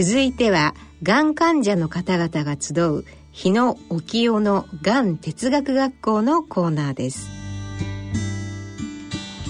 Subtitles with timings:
[0.00, 7.28] 続いてはがん患者の方々が集う日野沖代のがん哲学学校のコーナーです。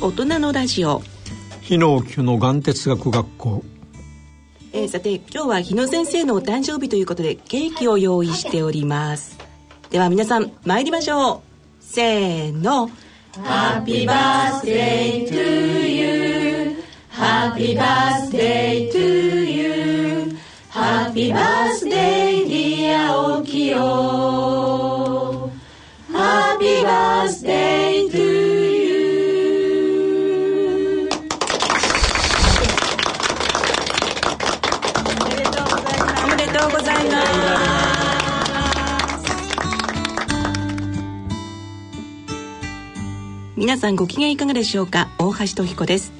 [0.01, 1.03] 大人のラジオ。
[1.61, 3.63] 日野沖代のがん哲学学校。
[4.73, 9.37] えー、さて今日は日野先生のお誕生日ということでケーキを用意しております。
[9.91, 11.41] では皆さん参りましょう。
[11.81, 12.89] せーの。
[13.45, 16.83] Happy birthday to you.
[17.11, 19.98] Happy birthday to you
[21.19, 23.11] Happy birthday dear
[23.43, 23.83] Okio
[26.13, 29.49] Happy birthday to you.
[35.11, 37.57] おめでとうございますおめでとうございます
[43.57, 45.09] 皆さんご機嫌いかがでしょうか？
[45.19, 46.13] 大橋と彦です。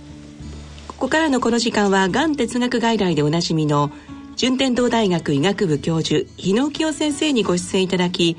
[0.89, 3.93] ここからのこの時間はがん哲学外来でおなじみの
[4.39, 8.37] 順天堂大学医学部教授日野清先生にご出演いただき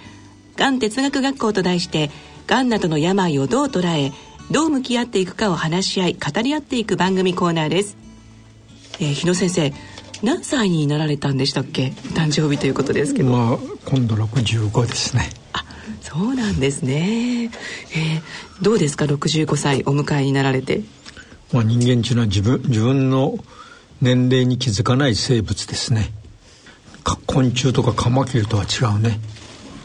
[0.55, 2.09] がん哲学学校と題して
[2.47, 4.13] がんなどの病をどう捉え
[4.49, 7.97] どう向き合っていくかを話し合い語り合っていく番組コーナーです、
[9.01, 9.73] えー、日野先生
[10.23, 11.93] 何歳になられたんでしたっけ？
[12.13, 15.29] 誕生日ということですけど、まあ、今度65ですね。
[15.53, 15.65] あ
[16.01, 18.21] そうなんですね、えー、
[18.61, 20.81] どうですか？65歳お迎えになられて。
[21.51, 23.37] まあ、人間っていうのは自分自分の
[24.01, 26.11] 年齢に気づかない生物ですね。
[27.25, 29.19] 昆虫とかカマキリとは違うね。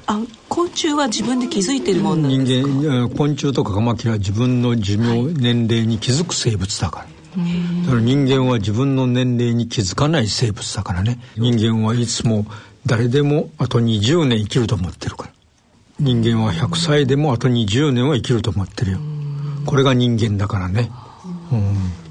[0.07, 2.69] あ昆虫は自分で気づいてるもんなんですか？
[2.69, 7.07] 人間昆虫とかカマキリは自分の寿命、はい、年齢に気づく生物だから。
[7.07, 11.19] だから人間は自分の年齢に気づかない生物だからね。
[11.37, 12.47] 人間はいつも
[12.87, 15.31] 誰でもあと20年生きると思ってるから。
[15.99, 18.99] 人間は100歳でもあと20年は生きると思ってるよ。
[19.65, 20.91] これが人間だからね。
[21.51, 22.04] うん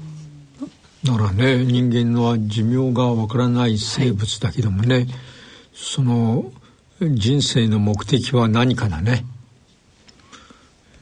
[1.04, 5.08] だからね人間は寿命がわからない生物だけどもね、はい、
[5.74, 6.50] その
[7.00, 9.26] 人生の目的は何かだね。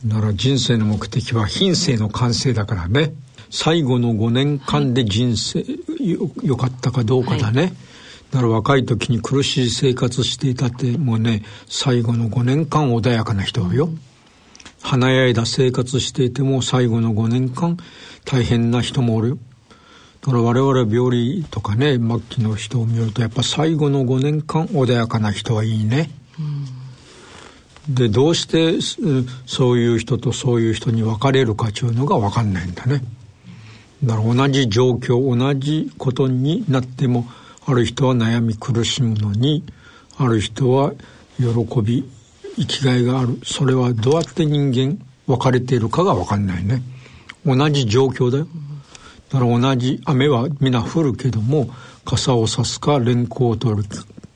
[0.05, 3.13] だから人生の目的は品性の完成だからね。
[3.51, 5.65] 最後の5年間で人生、は
[6.01, 6.11] い、
[6.47, 7.73] よかったかどうかだね、はい、
[8.33, 14.01] だから若い時に苦しい生活していたってもうね最後の5年間穏やかな人よ、うん。
[14.81, 17.77] 華やいだ生活していても最後の5年間
[18.25, 19.39] 大変な人もおる
[20.23, 26.11] だから我々病理とかね末期の人を見るとやっぱ最後の5年間穏やかな人はいいね。
[27.89, 28.81] うん、でどうして
[29.47, 33.03] そういう人とそういう人に分かれるかというのが分かんないんだね。
[34.05, 37.27] だから同じ状況同じことになっても
[37.67, 39.65] ある人は悩み苦しむのに
[40.19, 40.93] ある人は
[41.39, 42.09] 喜び
[42.57, 46.83] 生きがいがあるそれはどうやって人間分かれているかが分かんないね
[47.47, 48.47] 同じ状況だよ
[49.33, 51.71] だから同じ雨は皆降るけども
[52.05, 53.89] 傘を差すか連行を取る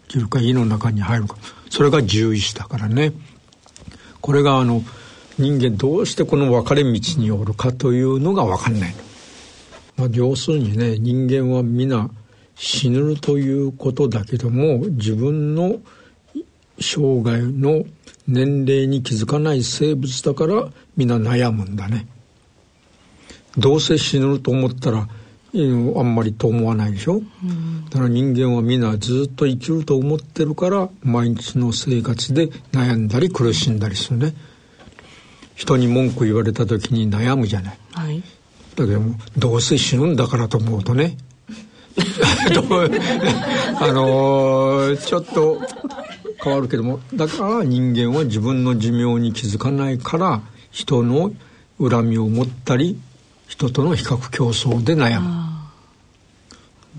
[0.08, 1.36] 切るか家の中に入るか。
[1.68, 3.12] それが獣医師だからね。
[4.22, 4.82] これがあの
[5.38, 8.90] 人間どうしてこの分かれ道におるかというのが分かんない。
[8.90, 8.96] の。
[9.98, 12.08] まあ、要するにね人間は皆
[12.54, 15.76] 死ぬということだけども自分の
[16.80, 17.84] 生涯の
[18.26, 22.06] 年齢に気づかない生物だから皆悩むんだね。
[23.58, 25.08] どうせ死ぬと思ったら
[25.54, 34.34] あんまりと思わないでしょ、うん、だから人間は皆ずっと生きると思ってるから毎日の生活で悩んだり苦しんだりするね。
[35.54, 38.22] 人に文句言われた時に悩むじゃない、はい、
[38.74, 39.00] だけど
[39.38, 41.16] どうせ死ぬんだからと思うとね。
[43.80, 45.62] あのー、ちょっと
[46.42, 51.32] 変わるけどもだから人間は自分の寿命に気づかないから人の
[51.80, 53.00] 恨みを持ったり
[53.46, 55.46] 人との比較競争で悩む、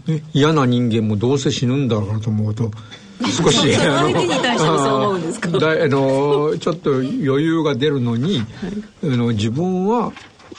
[0.07, 2.71] ね、嫌な人間もどうせ死ぬんだろうと思うと
[3.25, 5.17] 少しあのあ
[5.87, 8.45] のちょっと余裕が出るのに、はい、
[9.03, 10.13] あの自分は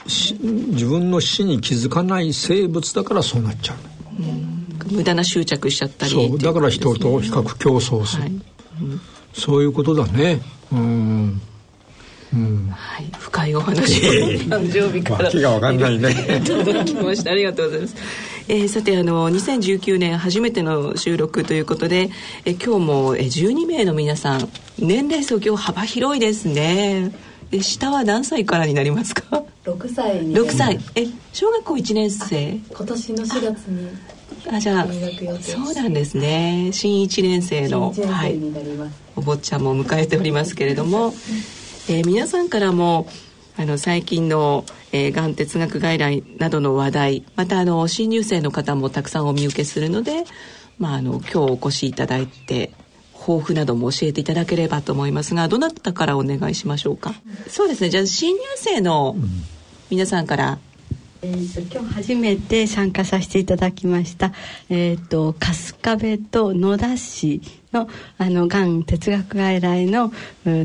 [0.05, 3.77] 自分の死に気づかない生物だからそうなっちゃう。
[4.21, 8.31] う無駄な執着しちゃったりそうだから人と比較競争する、はい。
[9.33, 10.41] そういうことだね。
[10.71, 10.79] うん。
[12.33, 16.41] うん、はい、深いお話を誕生日から気がわかんないね。
[16.45, 17.31] 届きました。
[17.31, 17.95] ありがとうございます、
[18.47, 22.11] えー、さてあの2019年初めての収録ということで、
[22.45, 27.11] え今日も12名の皆さん年齢層今日幅広いですね。
[27.49, 30.35] で下は何歳からになりますか？6歳に。
[30.35, 30.79] 6歳。
[30.95, 32.59] え小学校1年生？
[32.71, 33.89] 今年の4月に
[34.51, 34.87] あじゃあ
[35.41, 36.69] そうなんですね。
[36.71, 38.39] 新1年生のはい、
[39.15, 41.13] お坊ちゃんも迎えておりますけれども、
[41.89, 43.07] えー、皆さんからも
[43.57, 50.23] あの最近の、えー、がん哲学外来などの話題またあの新入生の方もたくさんお見受けするので
[50.79, 52.71] まあ、あの今日お越しいただいて
[53.13, 57.13] 抱負なども教えていただければと思いますがどなたからお願いしましょうか、
[57.47, 57.89] そうですね。
[57.89, 59.15] じゃあ新入生の
[59.89, 60.57] 皆さんから
[61.21, 64.31] えーと、今日初めて参加させていただきました、
[64.69, 67.41] えーと、春日部と野田市
[67.73, 70.13] のあのがん哲学外来の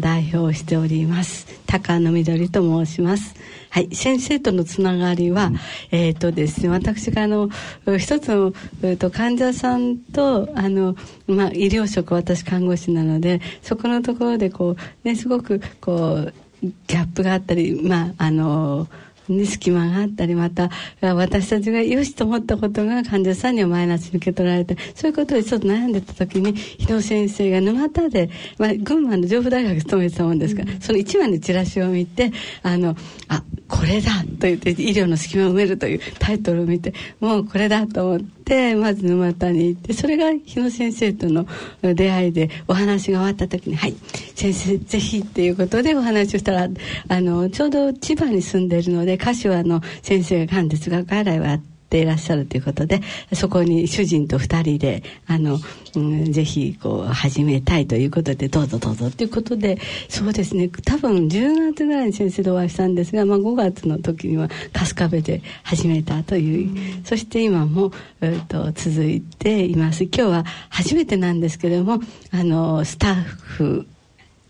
[0.00, 3.34] 代表をしております高野緑と申します。
[3.70, 5.56] はい、先生とのつながりは、うん、
[5.90, 7.50] えっ、ー、とですね、私があの
[7.98, 8.52] 一つの、
[8.82, 10.94] えーと、患者さんとあの
[11.26, 18.86] まあ医療職私看護師なのでそこのところでこうねすごくこうギャップがあったりまああの
[19.28, 32.32] に隙間があったりまた私たちがよしと思ったことが患者さんにはマイナスに受け取られてそういうことでちょっと悩んでた時に日野先生が沼田で、まあ、群馬の上府大学勤めてたもんですから、うん、その一番のチラシを見て
[32.62, 32.96] あの
[33.28, 38.43] あこれだと言って医療の隙間を埋めるというタイトルを見てもうこれだと思って
[38.76, 41.46] まず沼田に行ってそれが日野先生との
[41.82, 43.94] 出会いでお話が終わった時に「はい
[44.34, 46.68] 先生ぜひ」っていうことでお話をしたら
[47.08, 51.73] あのちょうど千葉に住んでるので柏の先生ががん哲学外来はあって。
[51.94, 53.00] ていらっしゃるということで
[53.34, 55.58] そこに主人と2人であの、
[55.94, 60.68] うん、ぜひこう始めたいということでどうぞどうぞということでそうですね。
[60.68, 70.04] 多分10月ぐらいに先生とお会いしたんですが、まあ、5月の時には春日部で始めたという、うん、そして今も、えーと、続いています。
[70.04, 72.00] 今日は初めてなんですけれども
[72.32, 73.86] あのスタッフ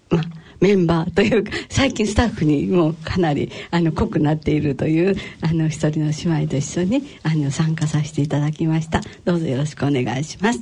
[0.08, 9.03] まあメンバーというか最近スタッフにもかなりあの濃くなっているというあの一人の姉妹と一緒にあの参加させていただきました。
[9.27, 10.61] どうぞよろしくお願いします。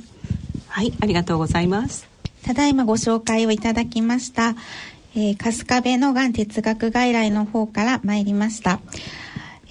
[0.67, 2.09] はいありがとうございます。
[2.43, 4.57] ただいまご紹介をいただきました、
[5.15, 8.81] えー、春日部のがん哲学外来の方から参りました。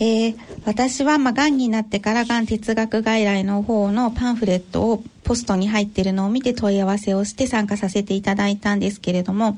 [0.04, 9.56] えー、私は、まあ、がんになってからがん哲学外来の方のパンフレットをポストに入ってるのを見て問い合わせをして参加させていただいたんですけれども、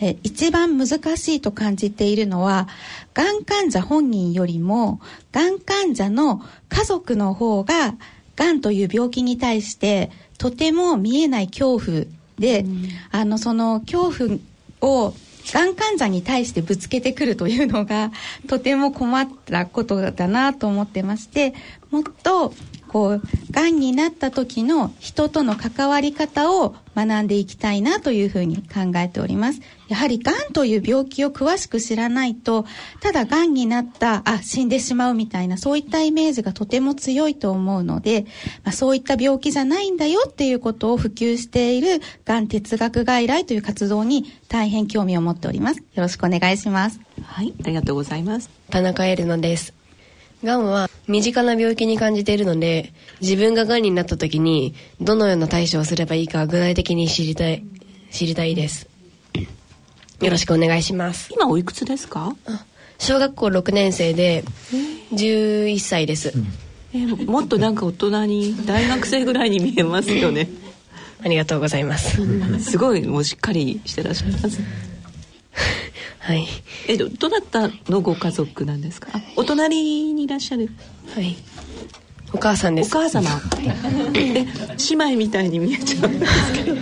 [0.00, 2.68] え一番難しいと感じているのは、
[3.12, 4.98] がん患者本人よりも、
[5.30, 6.40] がん患者の
[6.70, 7.94] 家族の方が、
[8.34, 12.06] がんという病気に対して、とても見えない恐怖
[12.38, 14.38] で、うん、あの、その恐怖
[14.80, 15.12] を、
[15.52, 18.12] がん患者に対してぶつけてくるというのが
[18.48, 21.54] とても困ったことだなと思ってまして
[21.90, 22.54] もっと
[22.92, 29.60] こう、癌になった時の人との関わり方を学んでいきたいなというふうに考えております。
[29.88, 32.66] やはり癌という病気を詳しく知らないと、
[33.00, 38.26] ただ癌になった、あ、死んでしまうみたいな、そういったイメージがとても強いと思うので、
[38.62, 45.78] まあ、そういった病気じゃないんだよっていうことを普及している癌哲学外来という活動に大変興味を持っております。
[45.78, 47.00] よろしくお願いします。
[47.22, 48.50] はい、ありがとうございます。
[48.70, 49.81] 田中エルナです。
[50.44, 57.64] がんは身近な病気に感じているので、自分ががんになった時に、どのような対処をすればいいか具体的に知りたい、
[58.10, 58.88] 知りたいです。
[60.20, 61.30] よろしくお願いします。
[61.32, 62.34] 今おいくつですか？
[62.98, 64.44] 小学校6年生で、
[65.12, 66.32] 11歳です。
[66.94, 70.48] えー、もっとなんか大人に、大学生ぐらいに見えますよね。
[71.24, 72.16] ありがとうございます。
[72.60, 74.60] すごいもうしっかりしてらっしゃいます。
[76.22, 76.46] はい。
[76.88, 79.08] えどどなたのご家族なんですか？
[79.36, 80.70] お隣にいらっしゃる。
[81.14, 81.36] はい。
[82.32, 82.96] お母さんです。
[82.96, 83.28] お母様。
[84.14, 84.46] え姉
[84.92, 86.76] 妹みたいに見えちゃうんですけど。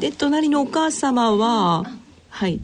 [0.00, 1.84] で隣のお母様は
[2.30, 2.60] はい。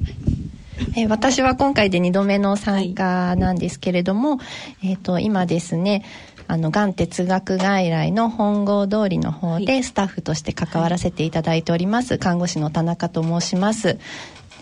[0.97, 4.45] えー、私は今回で2度目の参加なんですけれども、は
[4.83, 6.03] い、えっ、と今ですね
[6.49, 13.99] あのがん哲学外来の本郷通りの方でスタッフとして関わらせていただいております、はい、看護師の田中と申します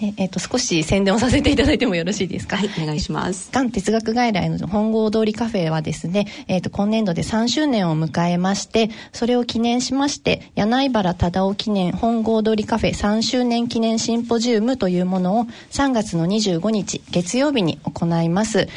[0.01, 2.57] ええーと、少し宣伝をさせていただいてもよろしいですか？
[2.57, 3.51] はいお願いします。
[3.53, 18.69] がん哲学外来の本郷通りカフェはですね、えーと、今年度で3周年を迎えましてそれを記念しまして柳原忠夫記念本郷通りカフェ3周年記念シンポジウムというものを3月の25日月曜日に行います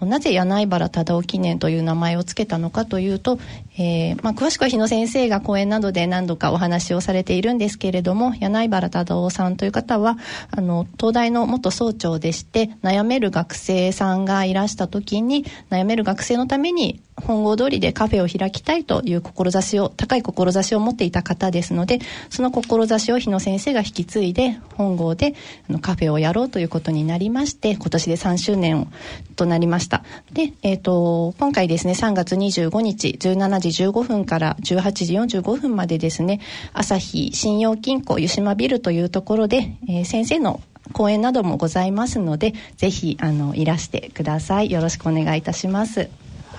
[0.00, 3.38] なぜ柳原忠夫記念という名前を付けたのかというと、
[3.78, 10.16] えーまあ、詳しくは日野先生が講演などで何度かお話をされているんですけれども柳原忠夫さんという方は
[10.50, 22.00] あの東大の元総長でして悩める学生さんがいらした時に悩める学生のために本郷通りでカフェを開きたいという志を高い志を持っていた方ですので
[22.30, 25.34] その志を日野先生が引き継いで本郷で
[25.68, 28.90] あのカフェをやろうということになりまして今年で3周年
[29.36, 30.04] となりました。
[30.32, 34.92] で、えーと、今回ですね3月25日17時15分から18
[35.28, 36.40] 時45分までですね
[36.72, 40.60] 朝日信用金庫湯島ビルというところで、えー、先生の
[40.92, 44.70] 講演などもございますのでぜひあのいらしてください。
[44.70, 46.08] よろしくお願いいたします。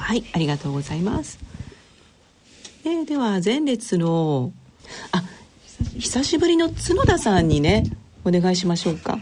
[0.02, 1.40] はいありがとうございます。
[2.84, 4.52] えー、では前列の
[5.12, 5.24] あ
[5.98, 7.84] 久しぶりの角田さんにね
[8.26, 9.20] お願いしましょうか。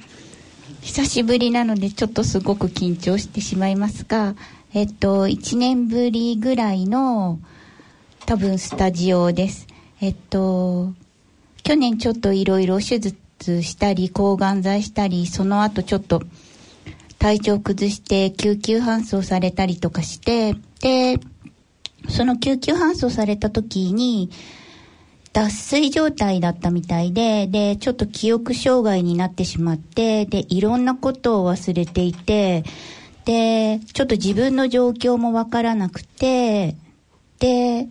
[0.82, 4.36] 久しぶりなのでちょっとすごく緊張してしまいますが
[4.74, 7.40] えっと1年ぶりぐらいの
[8.26, 9.68] 多分スタジオです。
[10.02, 10.94] えっと
[11.64, 16.24] 去年ちょっといろいろ手術したり抗がん剤したりその後ちょっと
[17.20, 21.20] 体調崩して救急搬送されたりとかしてで
[22.08, 24.32] その救急搬送された時に
[25.34, 32.64] 脱水状態だったみたいで、で、ちょっと記憶障害になってしまって、で、いろんなことを忘れていて、
[33.26, 36.76] で、ちょっと自分の状況もわからなくて、
[37.40, 37.88] で、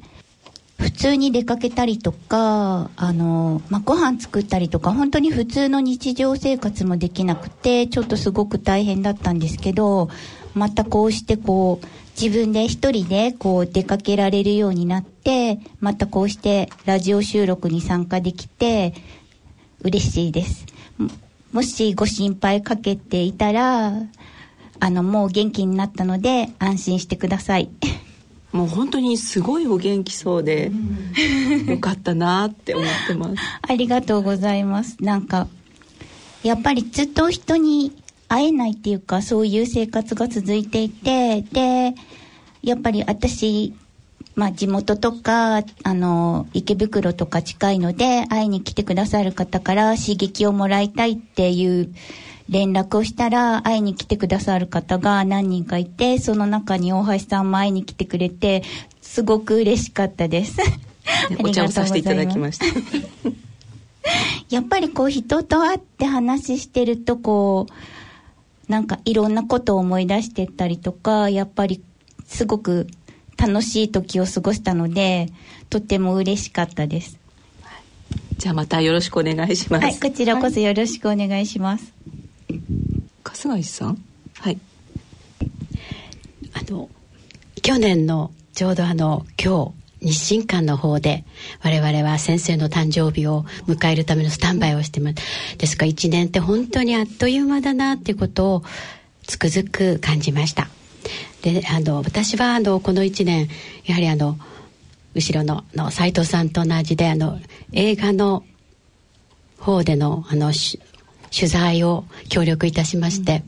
[0.79, 10.09] 普通に出かけたりとか、あの、まあ、ご飯作ったりとか、本当に普通の日常生活もできなくて、ちょっとすごく大変だったんですけど、
[10.55, 11.87] またこうしてこう、
[12.21, 18.95] 自分で一人でこう出かけられるようになって、またこうしてラジオ収録に参加できて、
[19.83, 20.65] 嬉しいです。
[21.53, 23.95] もしご心配かけていたら、
[24.81, 27.69] あの、もう元気になったので安心してください。
[28.53, 30.73] もう本当にすごいお元気そうで、
[31.67, 33.35] よかったなって思ってます。
[33.63, 34.97] ありがとうございます。
[35.01, 35.49] なんか、
[36.43, 37.93] やっぱりずっと人に
[38.29, 41.95] 会えないっていうか、そういう生活が続いていて、で、
[42.63, 43.75] やっぱり私、
[44.35, 51.93] まあ地元とか、あの、池袋とか近いので、会いに来てくださる方から刺激をもらいたいっていう
[52.49, 58.63] 連絡をしたら、会いに来てくださる方が何人かいて、その中に大橋さんも会いに来てくれて、
[59.03, 60.57] すごく嬉しかったです。
[61.43, 62.67] お茶をさせていただきました。
[64.49, 71.83] やっぱりこう人と会って話してるとこう、なんかいろんなことを思い出してったりとか、やっぱり
[72.27, 72.87] すごく
[73.37, 75.29] 楽しい時を過ごしたので、
[75.69, 77.19] とっても嬉しかったです。
[78.39, 79.85] じゃあまたよろしくお願いします。
[79.85, 81.85] はい、こちらこそよろしくお願いします。
[81.85, 81.98] 春
[83.47, 84.03] 日井さん？
[84.41, 84.59] はい。
[86.55, 86.89] あの、
[87.63, 91.25] 去年のちょうどあの、今日、日清館の方で
[91.63, 95.57] 我々は先生の誕生日を迎えるためのスタンバイをしてます。
[95.59, 98.63] ですから1年って本当にあっという間だなっていうことを
[99.27, 100.69] つくづく感じました。
[101.43, 103.49] であの私はあのこの1年
[103.87, 104.39] やはりあの
[105.15, 107.41] 後ろのの斉藤さんと同じであの
[107.73, 108.45] 映画の
[109.59, 110.53] 方でのあの
[111.35, 113.43] 取材を協力いたしまして、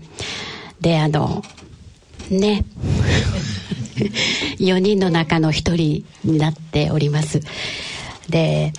[0.79, 1.43] うん、であの
[2.31, 2.65] ね。
[4.59, 7.41] 4人の中の1人になっております。
[8.29, 8.73] で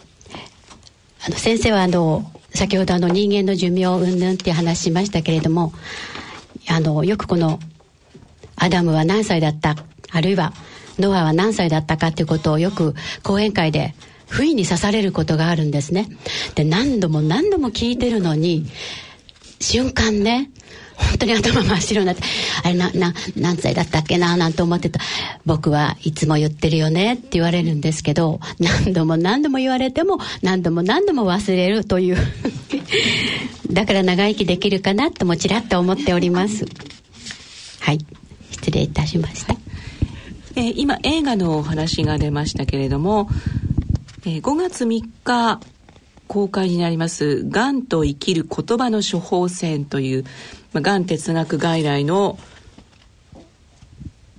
[1.25, 5.73] あの先生はあの先ほどあの人間の寿命云々って話しましたけれども
[6.67, 7.59] あのよくこの
[8.55, 9.75] アダムは何歳だった？
[10.11, 10.53] あるいは
[10.99, 13.93] ノアは何歳だったかっていうことをよく講演会で
[14.31, 16.07] 不意に刺されることがあるんですね
[16.55, 18.65] で何度も何度も聞いてるのに
[19.59, 20.49] 瞬間ね
[21.09, 22.21] 本当に頭真っ白になって、
[22.63, 24.99] あれな、な、何歳だったっけな、なんて思ってた。
[25.45, 32.17] 僕はいつも言ってるよねって言われるんですけど、何度も何度も言われても、何度も何度も忘れるという。
[33.71, 36.65] だから長生きできるかなともちらっと思っております。
[37.79, 37.99] はい。
[38.51, 39.55] 失礼いたしました。
[40.55, 43.29] えー、今映画のお話が出ましたけれども、
[44.25, 45.59] えー、5月3日
[46.27, 50.25] 公開になります「がんと生きる言葉の処方箋」という
[50.73, 52.39] まあ、がん哲学外来の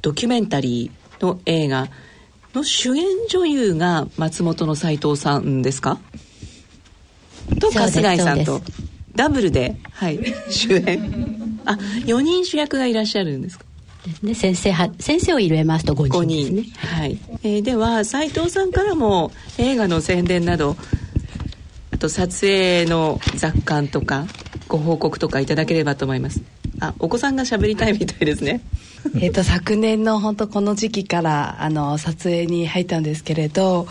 [0.00, 1.88] ドキュメンタリーの映画
[2.54, 5.98] の主演女優が松本の斉藤さんですか？
[7.60, 8.62] と春日井さんと。
[9.14, 11.60] ダブルで、はい、主演。
[11.66, 11.72] あ
[12.06, 13.64] 4人主役がいらっしゃるんですか？
[14.22, 16.76] ね、先生は先生を入れますと5人ですね。
[16.78, 20.76] はい、えー、では斉藤さんからも映画の宣伝など
[21.92, 24.26] あと撮影の雑感とか
[24.66, 26.42] ご報告とかいただければと思います。
[26.80, 28.60] あお子さんが喋りたいみたいですね。
[29.20, 33.86] えっと昨年の本当この時期からあの撮影に入ったんですけれど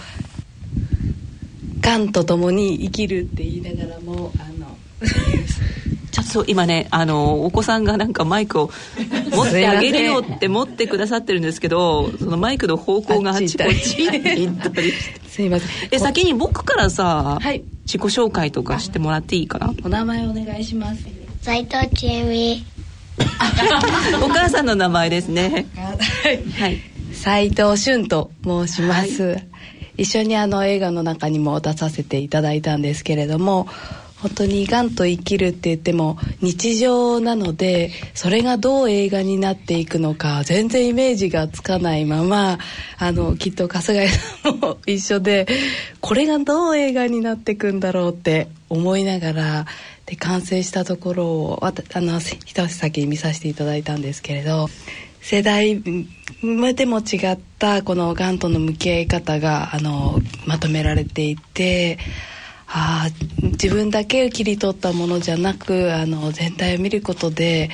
[1.79, 4.77] がんと共に生きるって言いながらもあの
[6.11, 8.69] ちょっと今ねあのお子さんがなんかマイクを
[9.31, 14.93] 持ってあげるよって持ってくださってるんですけどそのマイクの方向があっちこっち行ったり。
[15.29, 15.69] すいません。
[15.91, 19.73] え先に僕からさ、はい、自己紹介とかしてもらっていいかな？
[19.83, 21.07] お名前お願いします。
[21.41, 22.65] 斉藤千恵美。
[24.21, 25.67] お母さんの名前ですね。
[26.57, 26.91] はい。
[27.13, 29.47] 斉藤俊と申します、はい、
[29.97, 33.67] 一緒にあの映画の中にも出させていただいたんですけれども
[34.21, 42.59] 本当にがんと生きるって言っても日常なのでそれがどう映画になっていくのか全然イメージがつかないまま
[42.99, 45.47] あのきっと春日井さんも一緒で
[46.01, 49.65] これがどう映画になっていくんだろうって思いながら
[50.05, 54.67] で完成したところをあの一足先に見させていただいたんですけれど
[55.21, 61.99] 世代でも違ったこのがんとの向き合い方があのまとめられていて
[62.73, 63.07] あ
[63.41, 67.69] 自分だけを切り取ったものじゃなくあの全体を見ることで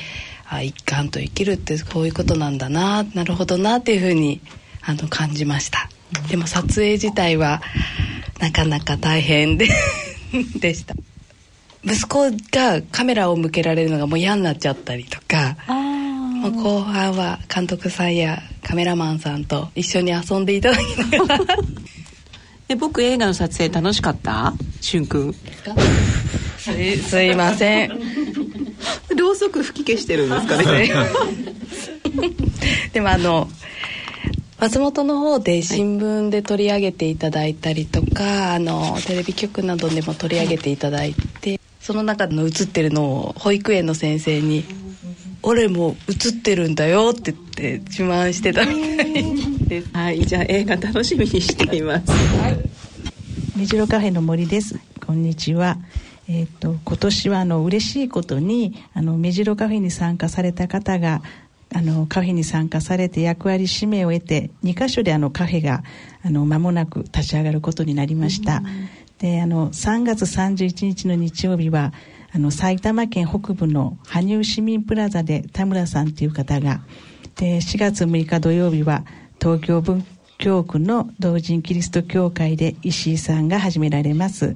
[0.49, 4.41] あ一貫と生きるってこういうことなんだななるほどなっていうふうに
[4.81, 5.89] あの感じました。
[6.29, 7.61] でも撮影自体は
[8.39, 9.67] なかなか大変で
[10.59, 10.95] でした。
[11.83, 21.45] 息子がカメラを向けられるのがもう嫌になっちゃったりとかもう後半は監督さんやカメラマンさんと一緒に遊んでいただきながら
[22.67, 24.53] で僕映画の撮影楽しかった？
[24.81, 25.33] しゅんくん
[26.57, 27.89] すすいません。
[29.15, 30.89] ろうそく吹き消してるんですかね？
[32.93, 33.47] でもあの
[34.59, 44.65] 松本の方で新聞で取り上げていただいたりとか、はい、あのテレビ局などでも取り上げていただいてその中の映ってるのを保育園の先生に
[45.43, 49.23] 「俺も映ってるんだよ」って言って自慢してたみたい
[49.67, 49.89] です。
[49.93, 52.11] はい、じゃあ映画楽しみにしています。
[52.11, 52.57] はい、
[53.55, 54.79] 目白カフェの森です。
[55.05, 55.77] こんにちは。
[56.27, 61.21] えっ、ー、と今年はあの嬉しいことにあの目白カフェに参加された方が
[61.73, 65.83] あのカフェに参加されて役割使命を得て2カ所であのカフェが
[66.23, 68.63] あの間もなく立ち上がることになりました、
[69.19, 71.93] であの3月31日の日曜日は
[72.33, 76.81] あの埼玉県北部の羽生市民プラザで田村さんという方が
[77.35, 79.05] で4月6日土曜日は
[79.39, 80.05] 東京文
[80.37, 84.55] 京区の同人キリスト教会で石井さんが始められます。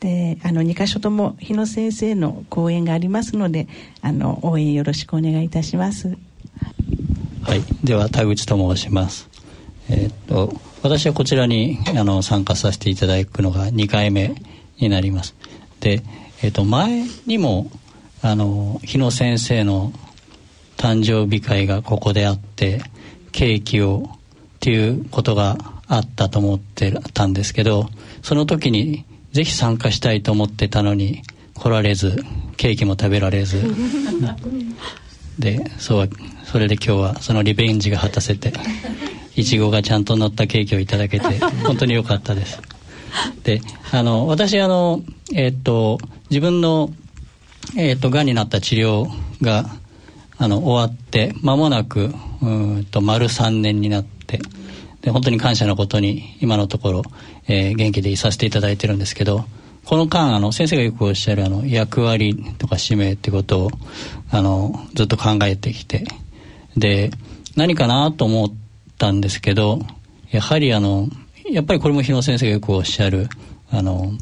[0.00, 3.68] であの2か所とも日野先生の講演がありますので
[4.02, 6.16] あの応援よろしくお願いいたします。
[7.42, 7.62] はい。
[7.82, 9.28] では田口と申します。
[9.88, 14.34] えー、っと私はこちらにあの参加させていただくのが2回目
[14.78, 15.34] になります。
[15.80, 16.02] で、
[16.42, 17.70] えー、っと前にも
[18.20, 19.92] あの日野先生の
[20.76, 22.82] 誕生日会がここであって
[23.34, 24.18] ケーキをっ
[24.60, 27.88] ていうことがあったと思ってたんですけど
[28.22, 31.22] その時にぜひ参加したいと思ってたのに
[31.54, 32.24] 来られず
[32.56, 33.60] ケーキも食べられず。
[35.38, 36.10] でそう
[36.44, 38.52] それで今日はそのリベンジが果たせて
[39.34, 41.26] いちごがちゃんと乗ったケーキをいただけて
[41.64, 42.62] 本当に良かったです。
[43.42, 45.02] であの私あの
[45.34, 45.98] えー、っと
[46.30, 46.92] 自分の
[47.76, 49.08] えー、っとがんになった治療
[49.42, 49.66] が
[50.36, 54.40] あの終わって間もなくうんと丸3年になって
[55.02, 57.02] で本当に感謝のことに今のところ、
[57.46, 59.44] えー、元気でいさせていただいてるんですけど
[59.84, 63.70] この間あの先生がよくおっしゃるあの役割とか使命ってことを
[64.30, 66.04] あのずっと考えてきて
[66.76, 67.10] で
[67.54, 68.52] 何かなと思っ
[68.98, 69.80] たんですけど
[70.30, 71.08] やはりあの
[71.50, 73.28] やっぱりこれも日野先生がよくおっしゃる
[73.70, 74.12] あの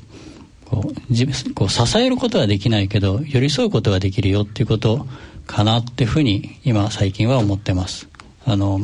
[0.65, 5.07] こう自こう支えることはできないけど寄り添うことができるよっていうこと
[5.47, 8.09] かなっていうふうに今最近は思ってます。
[8.45, 8.81] あの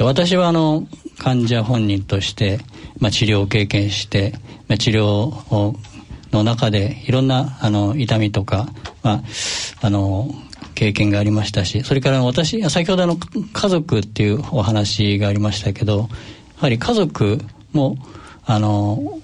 [0.00, 0.86] 私はあの
[1.18, 2.60] 患者本人として、
[2.98, 4.34] まあ、治療を経験して、
[4.68, 5.76] まあ、治療を
[6.32, 8.68] の中でいろんなあの痛みとか、
[9.02, 9.22] まあ、
[9.82, 10.30] あの
[10.74, 16.06] 経験がありましたしそれから私先ほどの家族っていうお話がありましたけどや
[16.56, 17.38] はり家族
[17.72, 17.96] も
[18.44, 19.20] あの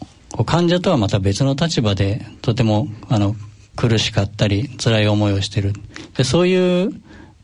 [0.46, 3.34] 患者とはまた別の立場でとてもあの
[3.76, 5.72] 苦しかったり辛い思いをしてる。
[6.16, 6.92] でそういう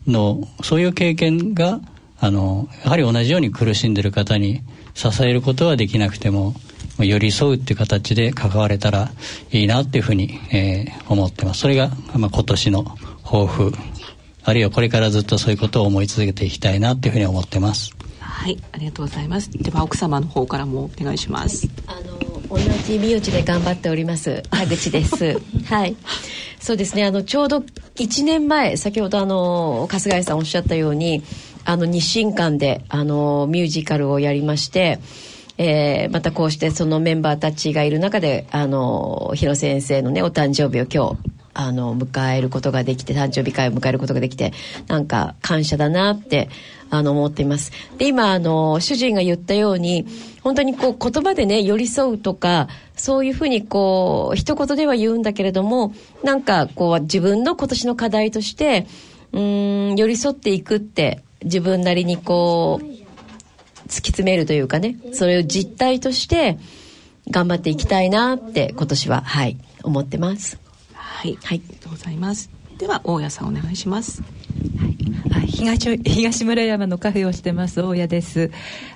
[0.06, 1.80] のそういう経験が
[2.18, 4.62] あのやはり同じように苦しんでる方に
[4.94, 6.54] 支えることはできなくても
[6.98, 9.10] 寄り添うっていう形で関われたら
[9.50, 11.60] いいなっていうふうに、えー、思ってます。
[11.60, 12.84] それが、まあ、今年の
[13.22, 13.72] 抱負。
[14.44, 17.90] あるいはこれからずっとそういうことを思い続けていきたいなっていうふうに思ってます。
[18.20, 19.50] はいありがとうございます。
[19.50, 21.68] では奥様の方からもお願いします。
[21.86, 24.42] あの同じ名字で頑張っております。
[24.50, 25.40] 田口です。
[25.66, 25.96] はい。
[26.60, 27.04] そうですね。
[27.04, 27.58] あのちょうど
[27.96, 31.22] 1年前先ほどあの春日井さんおっしゃったように
[31.64, 35.00] あの日清館であのミュージカルをやりまして、
[35.58, 44.52] えー、またこうしてそのメンバーたちがいる中であの広先生のねお誕生日を今日あの迎えることができて誕生日会を迎えることができて
[44.88, 46.50] なんか感謝だなって
[46.90, 47.72] あの思っています。
[47.98, 50.06] で今あの主人が言ったように
[50.46, 58.86] 本当にこう言葉でね寄り添うとかそういうふうにこう一言では言うんだけれどもなんかこう自分の今年の課題として
[59.32, 66.60] うん寄り添っていくって自分なりにこう突き詰めるというかねそれを実態として
[67.28, 70.60] 頑張っていきたいなって今年ははい思ってます。
[70.92, 72.50] はい、はい、ありがとうございます。
[72.78, 74.22] では大家さんお願いします。
[74.22, 74.30] はい、
[75.46, 78.50] 東東村山のカフェをしてます大家です。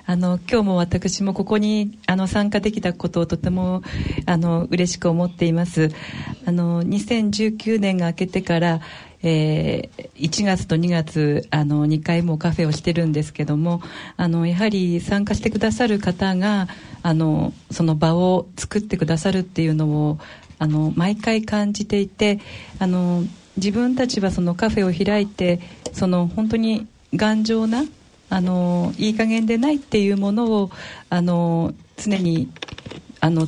[0.05, 3.81] あの今日も私もここにあの参加できたことをとても
[4.25, 5.91] あの嬉しく思っています。
[6.45, 8.81] あの2019年が明けてから
[9.23, 13.81] えー、1月と2月あの2回もカフェをしてるんですけども
[14.17, 16.67] あのやはり参加してくださる方が
[17.03, 20.17] あのその場を作ってくださるっていうのを
[20.57, 22.39] あの毎回感じていて
[22.79, 23.23] あの
[23.57, 25.59] 自分たちはそのカフェを開いて
[25.93, 27.83] その本当に頑丈な
[28.29, 30.71] あのいい加減でないっていうものを
[31.09, 32.49] あの常に
[33.19, 33.47] あの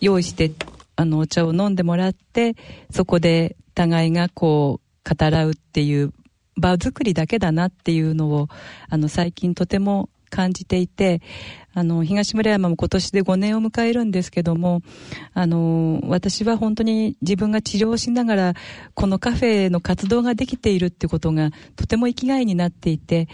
[0.00, 0.52] 用意して
[0.96, 2.56] あのお茶を飲んでもらって
[2.90, 6.12] そこで互いがこう語らうっていう
[6.56, 8.48] 場作りだけだなっていうのを
[8.90, 11.20] あの最近とても感じていて
[11.74, 14.82] あの東村山も今年で5年を迎えるんですけども
[15.34, 18.54] あの私は本当に自分が治療しながら
[18.94, 23.28] このカフェの活動ができているってことがとても生きがいになっていて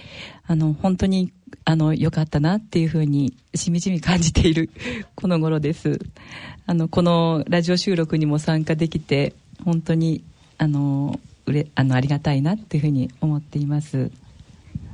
[0.47, 1.33] あの本当に
[1.65, 4.71] あの良かったなっていうふうにしみじみ感じている
[5.15, 5.99] この頃です
[6.67, 9.35] あのこのラジオ収録にも参加できて
[9.65, 10.25] 本当に
[10.59, 14.11] あのうれあのありがたいなっていうふうに思っています。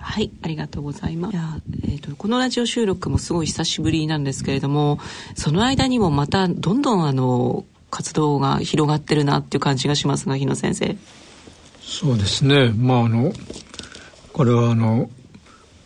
[0.05, 1.37] はい、ありがとうございます。
[1.83, 5.01] えーと、このラジオ収録もすごい久しぶりなんですけれども、
[5.35, 10.97] その間にもまたどんどんあの活動が広がってるなっていう感じがしますが、日野先生。
[11.81, 12.69] そうですね。
[12.77, 13.33] まああの
[14.33, 15.11] これはあの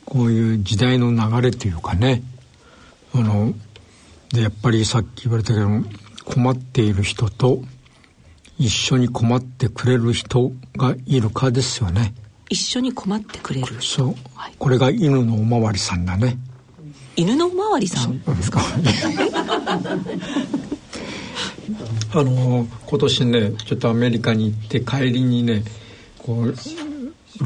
[0.05, 2.23] こういう時代の流れというかね、
[3.15, 3.55] あの
[4.33, 5.69] でやっぱりさっき言われたけど
[6.25, 7.63] 困っている人と
[8.59, 12.13] 一緒に困ってくれる人がいるかですよね。
[12.51, 13.67] 一緒に困ってくれる。
[13.81, 16.37] そう、はい、これが犬のおまわりさんだね。
[17.17, 18.61] 犬のおまわりさんですか？
[22.15, 25.63] あの今年ねちょっとアメリカに行って帰りにね
[26.19, 26.55] こう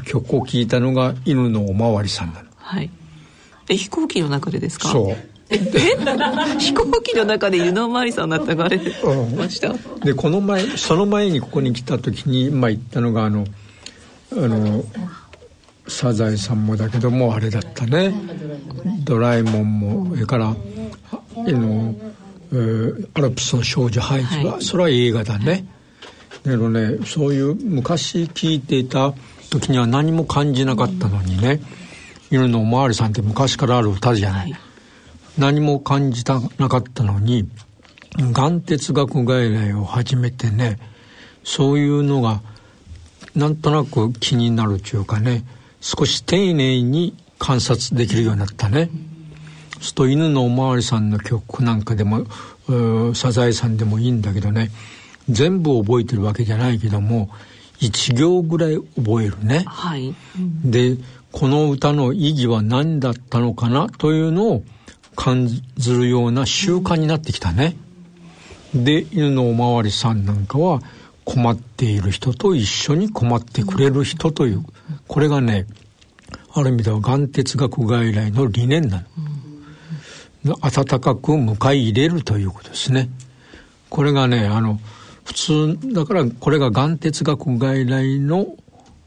[0.05, 2.49] 曲を聴いたのが犬のおまわりさんなの。
[2.57, 2.91] はい。
[3.69, 4.89] え飛行機の中でですか？
[4.89, 5.17] そう。
[5.51, 5.59] え
[6.59, 8.79] 飛行機の中で湯のおまわりさんだったがあれ。
[9.37, 13.45] ました、うん、でこの前その前にここに来た時にまあ言ったのがあの
[14.37, 14.85] 「あの
[15.89, 18.15] サザエさんもだけどもあれだったね。
[19.05, 20.55] ドラえもんもそれからあ
[21.37, 21.95] の、
[22.53, 25.67] えー、アルプスの少女ハイジは、はい、それは映画だね。
[26.45, 29.15] でもねそういう昔聞いていた
[29.51, 31.61] 時には何も感じなかったのにね
[32.31, 34.61] 「犬のおまわりさん」って昔からある歌じゃない、はい、
[35.39, 37.49] 何も感じたなかったのに
[38.19, 40.79] がん哲学外来を始めてね
[41.45, 42.41] そういうのが
[43.35, 45.45] なんとなく気になるというかね
[45.81, 48.91] 少し丁寧に観察できるようになったね。
[49.81, 52.27] すると犬のおまわりさんの曲なんかでも
[53.15, 54.71] サザエさんでもいいんだけどね
[55.29, 57.31] 全部覚えてるわけじゃないけども
[57.81, 59.65] 1行ぐらい覚えるね。
[59.67, 60.15] はい、
[60.65, 60.97] で
[61.33, 64.63] この歌の意義は何だったのかなというのを
[65.17, 67.77] 感じるような習慣になってきたね。
[68.75, 70.81] で犬のおまわりさんなんかは
[71.25, 74.65] 困っている人と一緒に困ってくれる人という、
[75.07, 75.67] これがね、
[76.55, 79.05] ある意味ではがん哲学外来の理念な
[80.45, 80.57] の。
[80.61, 83.09] 温かく迎え入れるということですね。
[83.89, 84.81] これがね、あの、
[85.25, 88.47] 普通、だからこれががん哲学外来の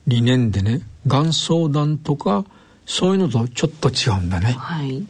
[0.08, 2.46] 理念でね、がん相談とか、
[2.86, 4.54] そういうのとちょっと違うんだね。
[4.54, 5.06] はい。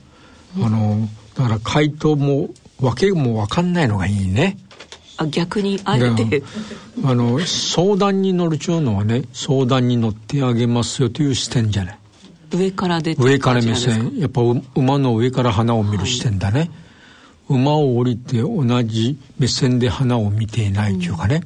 [0.62, 4.58] あの、だから回答も、わけもわかんないのがいいね。
[5.18, 6.44] あ逆にあえて。
[7.04, 12.00] あの相談に乗るちゅうのはね相談に乗ってあげますよという視点じゃない。
[12.52, 14.14] 上から出て上から目線。
[14.18, 14.42] やっぱ
[14.76, 21.44] 馬の上から花を見る視点だね、はい、馬を降りて同じ目線で花を見ていないというかね、うん、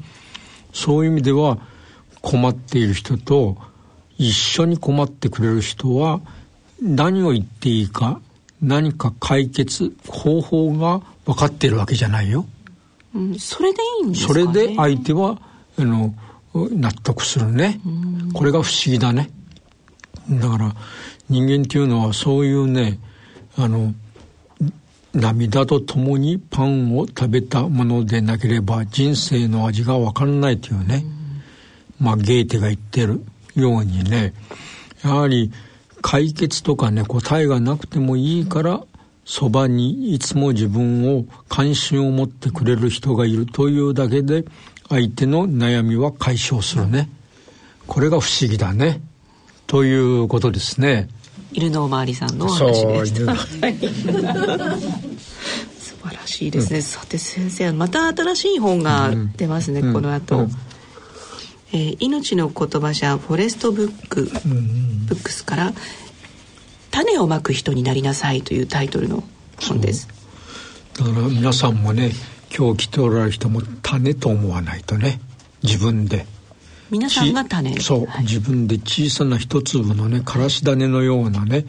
[0.74, 1.58] そういう意味では
[2.22, 3.58] 困っている人と
[4.18, 6.22] 一緒に困ってくれる人は
[6.82, 8.22] 何を言っていいか
[8.62, 12.46] 何か解決方法が分かっているわけじゃないよ。
[13.14, 15.40] うん、それでいいんですか、ね、それで相手は
[15.78, 16.14] あの
[16.54, 17.80] 納得するね、
[18.34, 19.30] これが不思議だね。
[20.30, 20.76] だから
[21.30, 23.00] 人間っていうのはそういうね
[23.56, 23.94] あの
[25.14, 31.04] 涙とともにパンを食べたものでなければ人生の味が分からないというね、
[32.00, 33.24] まあゲーテが言ってる
[33.56, 34.34] ようにね。
[35.04, 35.52] やはり
[36.02, 38.82] 解決とかね答えがなくてもいいから
[39.30, 44.44] そばにいつも自分を関心を持ってくれる人がいるというだけで
[44.90, 47.08] 相手の悩みは解消するね。
[47.86, 49.02] これが不思議だね。
[49.68, 51.10] ということですね。
[51.54, 53.36] 犬のおまわりさんのお話でした。
[56.10, 60.52] 素晴らしいですね、うん、さて先生また新しい本が出ますね、うん、この後、うん、
[61.72, 64.30] えー、命の言葉社フォレストブック、ブ
[65.14, 65.74] ックスから
[67.00, 69.24] 「種をまく人になりなさい」というタイトルの
[69.62, 70.08] 本です。
[70.98, 72.12] だから皆さんもね
[72.56, 75.22] 今日来ておられる人も種と思わないとね
[75.64, 76.26] 自分で。
[76.90, 77.80] 皆さんが種。
[77.80, 81.66] そう、はい、自分で小さな一粒のねからし種のようなね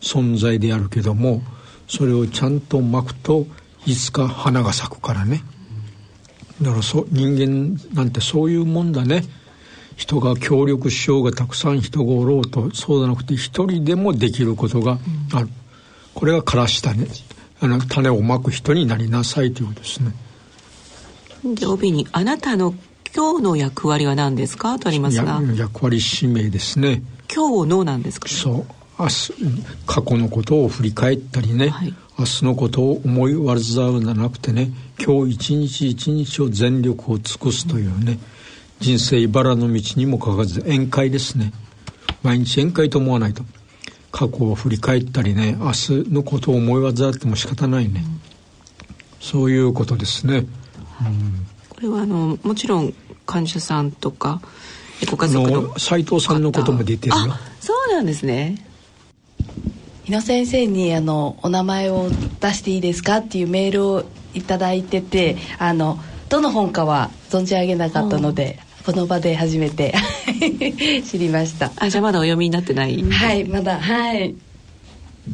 [0.00, 1.42] 存在であるけども
[1.88, 3.46] それをちゃんとまくと
[3.86, 5.42] いつか花が咲くからね。
[6.62, 9.24] だからそ人間なんてそういうもんだね
[9.98, 14.96] 人が協力しようがたくさん人がおろうとそうじゃなくて一人でもできることが
[15.34, 15.50] ある、うん、
[16.14, 17.04] これがからし種
[17.60, 20.14] あの種をまく人になりなさいということですね。
[21.56, 22.74] で帯に「あなたの
[23.14, 25.42] 今日の役割は何ですか?」とありますが。
[25.56, 27.02] 役割使命ですね。
[27.34, 28.64] 今日のなんですか、ね、そう。
[29.00, 29.32] 明日
[29.86, 34.70] 過去のことを振り返ったりね、はい、明日のことを思い煩うじゃなくてね。
[35.04, 38.18] 今日一日一日を全力を尽くすというね、
[38.80, 41.52] 人生茨の道にもかかわらず宴会ですね。
[42.22, 43.42] 毎日宴会と思わないと。
[44.10, 48.20] 過去を振り返ったりね明日のことを思い煩っても仕方ないね、うん、
[49.20, 50.46] そういうことですね、うん、
[51.68, 52.94] これはあのもちろん
[53.26, 54.40] 患者さんとか
[55.10, 57.34] ご家族の斉藤さんのことも出てるよ。
[57.60, 58.64] そうなんですね。
[60.02, 62.08] 日野先生にあのお名前を
[62.40, 69.92] 出していいですかっていうメールを頂いててあのどの本かは存じ上げなかったので、この場で初めて。
[71.04, 71.70] 知りました。
[71.76, 73.02] あじゃあまだお読みになってない？
[73.02, 74.34] はいまだはい。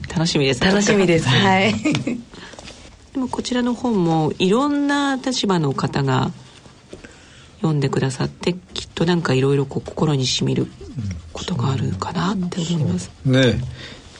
[0.09, 0.61] 楽しみです。
[0.61, 1.29] 楽しみです。
[1.31, 1.73] はい。
[3.15, 6.33] でもこちらの本もいろんな立場の方が
[7.59, 10.67] 読んでくださってきっとなんかいろいろ心にしみる
[11.33, 13.61] ことがあるかなって思います、ね。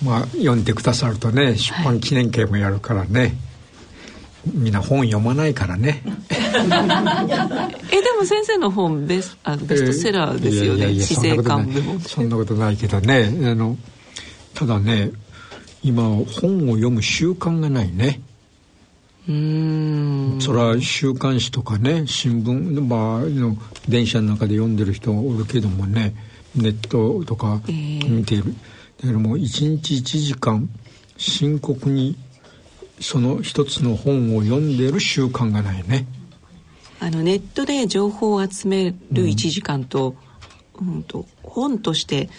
[0.01, 3.33] まあ、読んでくださるとね出版記念会もやるからね、はい、
[4.53, 6.03] みんな本読まないからね。
[6.31, 6.67] えで
[8.19, 13.33] も先生の本ベスあベストセラーですよね、えー、死生観部門そんなことないけどね。
[13.45, 13.77] あの
[14.55, 15.11] ただね
[15.83, 16.25] 今本を
[16.73, 18.21] 読む習慣がないね。
[19.29, 20.37] うん。
[20.41, 23.57] それは週刊誌とかね新聞、まあ、の
[23.89, 26.15] 電車の中で読んでる人おるけどもね
[26.55, 28.55] ネットとか見ている、えー
[29.05, 30.69] だからもう一日一時間
[31.17, 32.17] 深刻に
[33.05, 36.07] その一つの本を読んでいる習慣がないね。
[37.01, 40.17] あのネットで情報を集める1時間と,、
[40.81, 42.31] うん、と本として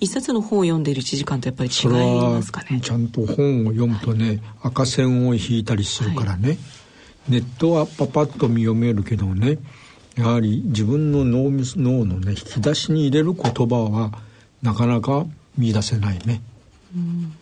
[0.00, 2.80] 一冊の本を読んでいる1時間とやっぱり違いますかね。
[2.82, 6.58] ちゃんと本を読むとね、はい、赤線を引いたりするからね、はい、
[7.28, 9.58] ネットはパパッと見読めるけどね
[10.16, 14.12] やはり自分の脳脳のね引き出しに入れる言葉は
[14.60, 15.24] なかなか
[15.56, 16.42] 見出せないね、
[16.94, 17.32] うん、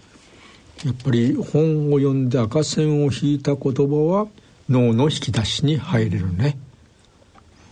[0.85, 4.29] やっぱり本を読んで赤線を引いた言葉は
[4.69, 6.57] 脳の引き出しに入れるね。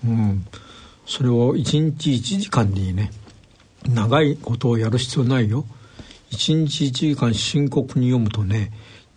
[0.04, 0.46] うん。
[1.06, 1.62] それを1
[1.96, 3.10] 日1時間でいいね
[3.86, 5.64] 長いことをやる必要ないよ。
[6.32, 8.72] 1日1時間深刻に読むとね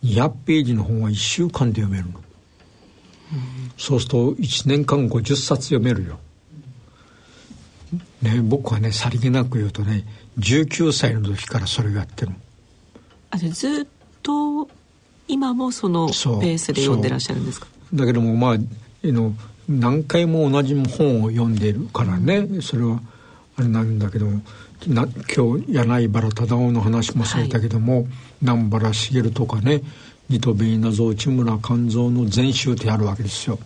[0.06, 2.20] 200ページの本は1週間で読めるの、
[3.34, 6.20] うん、そうすると1年間50冊読めるよ。
[8.22, 10.06] ね僕はねさりげなく言うとね
[10.40, 12.38] 19歳の時からそれをやってるの。
[13.32, 13.88] あじゃずっ
[14.22, 14.70] と
[15.28, 17.68] 今もそのペースで読んでらっしゃるんですか？
[17.94, 18.58] だけどもまあ
[19.04, 19.34] の
[19.68, 22.62] 何回も同じ本を読んでるからね。
[22.62, 23.02] それは
[23.58, 24.42] あれなんだけども
[24.88, 28.08] な今日柳原忠夫の話もされたけども、はい、
[28.42, 29.82] 南原茂とかね
[30.30, 33.60] ニトベイナゾ内村勘三の全集ってあるわけですよ。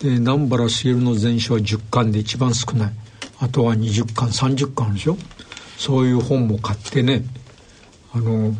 [0.00, 2.92] で南原茂の全集は10巻で一番少ない。
[3.38, 5.16] あとは20巻30巻あるでしょ？
[5.78, 7.24] そういう本も買ってね
[8.12, 8.54] あの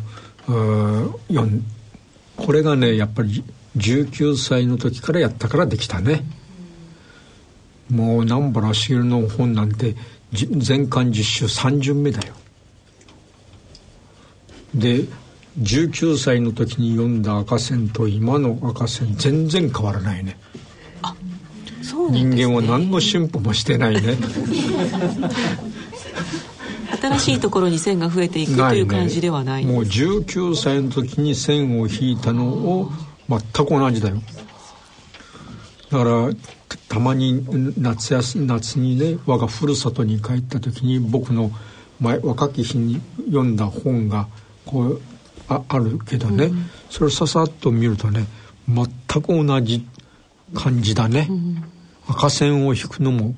[1.27, 1.65] 読ん
[2.35, 3.43] これがねやっぱり
[3.77, 6.23] 19歳の時からやったからできたね、
[7.89, 9.95] もう南原茂の本なんて
[10.33, 12.33] 全巻実習3巡目だよ。
[14.73, 15.05] で
[15.59, 20.37] 19歳の時に読んだ赤線と今の赤線全然変わらないね。
[21.01, 21.13] あ
[21.81, 24.17] そうなん、ね、人間は何の進歩もしてないね
[26.97, 32.91] 新しいところに線が増えていくという感じではない、ね、もう19歳の時に線を引いたのを
[33.29, 34.21] 全く同じだよ。
[35.91, 36.29] だから
[36.87, 37.45] たまに
[37.77, 41.51] 夏休夏にね我がふるさとに帰った時に僕の
[41.99, 44.27] 前若き日に読んだ本が
[44.65, 45.01] こう
[45.47, 48.25] ああるけどね、うん、それをささっと見るとね
[48.67, 48.87] 全
[49.21, 49.85] く同じ
[50.53, 51.63] 感じだね、うん、
[52.07, 53.35] 赤線を引くのも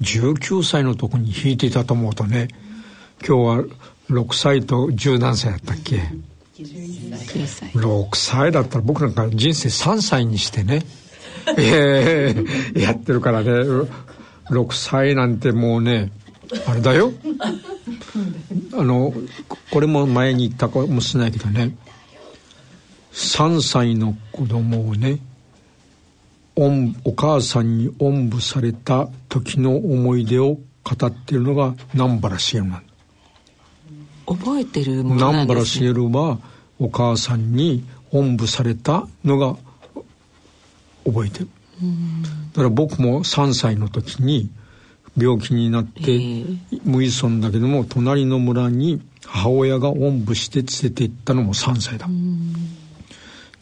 [0.00, 2.48] 19歳のとこに引いていたと思うとね
[3.26, 3.64] 今日は
[4.10, 6.02] 6歳と十何歳やったっけ
[6.58, 8.52] ？6歳。
[8.52, 10.84] だったら僕なんか人生3歳にしてね、
[11.56, 13.50] えー、やってるからね。
[14.50, 16.10] 6歳なんてもうね
[16.66, 17.12] あれだよ。
[18.74, 19.14] あの
[19.70, 21.76] これも前に言ったかもしれないけどね。
[23.12, 25.20] 3歳の子供をね
[26.56, 32.84] おんお母さんにおんぶされた時の思い出を語っているのが南原茂なん
[34.36, 36.38] 覚えてるものなん南原です、ね、茂は
[36.78, 39.56] お母さんにおんぶされたのが
[41.04, 41.48] 覚えてる。
[42.52, 44.50] だから僕も3歳の時に
[45.16, 46.00] 病気になって
[46.84, 52.08] 無依存だけども隣の村に母親がおんぶして連れて行ったのも3歳だ。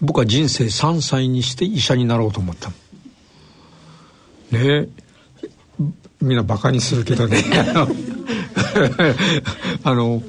[0.01, 2.71] 僕は人生3歳にして医者になろうと思った
[4.53, 4.53] の。
[4.53, 4.89] ねえ。
[6.21, 7.45] みんなバカにするけどね。
[9.85, 10.23] あの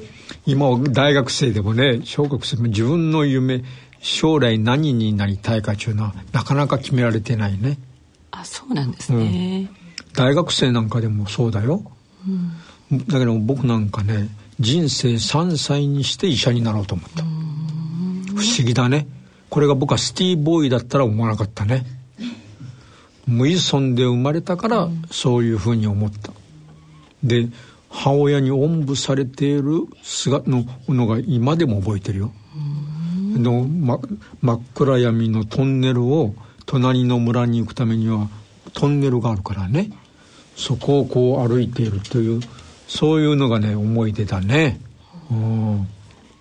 [0.46, 3.62] 今は大学生でもね小学生も自分の夢
[4.00, 7.78] 将来何になりたいかというのはなかなか決められてないね。
[8.32, 9.70] あそうなんですね、
[10.14, 11.82] 大学生なんかでもそうだよ。
[12.26, 12.52] うん
[13.08, 14.28] だけど僕なんかね
[14.60, 17.22] 人生3歳にして医者になろうと思った。
[18.34, 19.06] 不思議だね。
[19.48, 21.86] これが僕はシティボーイだったら思わなかったね。
[23.26, 26.32] 無依存で生まれたからそういうふうに思った。
[27.22, 27.48] で
[27.92, 32.32] 母親におんぶされている姿ののが今でも覚えてるよ。
[33.38, 34.00] の、ま、
[34.40, 38.28] 真っ暗闇のトンネルを隣の村に行くためには
[38.72, 39.90] トンネルがあるからね。
[40.56, 42.40] そこをこう歩いているという
[42.88, 44.80] そういうのがね思い出だね。
[45.30, 45.86] うん。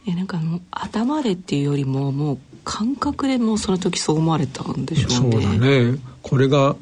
[0.05, 5.31] いやなんかもう頭でっていうよりももう感覚でもうその時そう思われたんでしょうね。
[5.31, 5.97] そうだね。
[6.21, 6.75] これが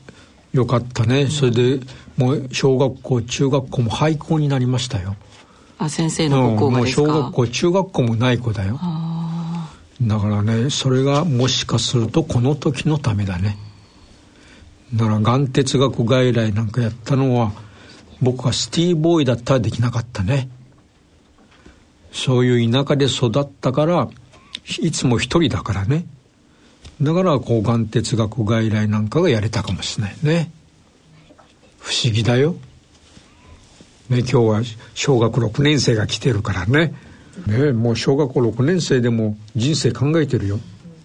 [0.53, 1.79] 良かったね、それで
[2.19, 5.15] もう小学校中学校も廃校になりましたよ。
[5.77, 8.77] あ先生のご校がですか、うんもう小学校中学校もない子だよ。
[10.01, 13.57] だからねそれがもしかするとこの時のためだね。
[14.93, 17.53] だからがん哲学外来なんかやったのは
[18.21, 20.49] 僕はシティボーイだったらできなかったね。
[22.11, 24.09] そういう田舎で育ったから
[24.81, 26.05] いつも一人だからね。
[27.01, 30.51] だからこうがん哲学外来なんかがやれたかもしれないね
[31.79, 32.55] 不思議だよ。
[34.09, 34.61] ね今日は
[34.95, 36.93] 小学6年生が来てるからね。
[37.47, 40.59] ねもう小学校6年生でも人生考えてるよ。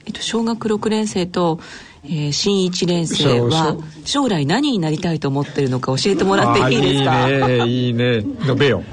[0.07, 1.61] えっと、小学6年生と、
[2.05, 7.25] えー、新1年生は将来何になりたいと思ってるのか教えてもらっていいですか？
[7.25, 8.23] あいいねいいね。
[8.43, 8.83] 述べよ。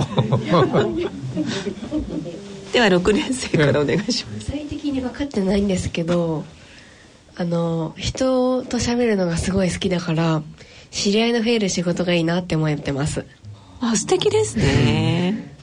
[2.71, 4.51] では6年生からお願いします。
[4.51, 6.45] 具体的に分かってないんですけど
[7.35, 10.41] あの人と喋るのがすごい好きだから
[10.91, 13.25] 知り合いの増える仕事がいいなって思ってます。
[13.79, 15.55] あ素敵ですね。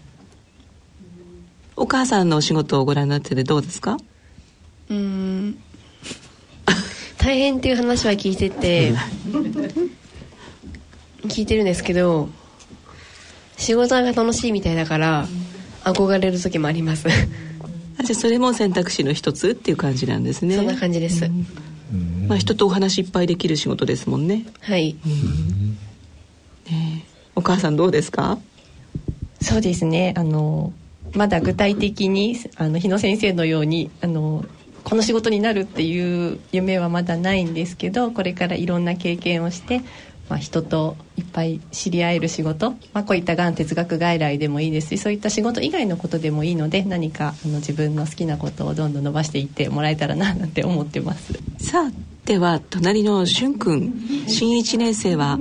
[1.77, 3.99] お母さんのお仕事をご覧になっててどうですか？
[4.91, 5.59] うーん。
[7.19, 8.95] 大変っていう話は聞いてて
[11.27, 12.29] 聞いてるんですけど
[13.57, 15.29] 仕事が楽しいみたいだから
[15.85, 17.09] 憧れる時もあります。
[17.09, 20.57] あじゃあそれも選択肢の一つっていう感じなんですね。
[20.57, 21.29] そんな感じです、
[22.29, 24.45] まあ、人とお話いっぱいできる仕事ですもんね。
[24.61, 24.97] はい、
[27.35, 28.39] お母さんどうですか？
[29.41, 30.15] そうですね。
[30.17, 30.73] あの
[31.15, 34.45] まだ具体的にあの日野先生のようにあの
[34.85, 39.81] この仕事になるっていう夢はまだないんですけどこれからいろんな経験をして、
[40.29, 51.33] まあ、人といっぱい知り合える仕事、まあ、こういったがん哲学外来でもいいですしそういった仕事以外のことでもいいので何かあの自分の好きなことをどんどん伸ばしていってもらえたらななんて思ってます。
[51.59, 51.93] さあ
[52.27, 53.93] では隣のしゅんくん。
[54.27, 55.39] 新1年生は？